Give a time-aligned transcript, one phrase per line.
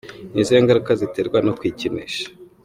[0.31, 2.25] Ni izihe ngaruka ziterwa no kwikinisha?.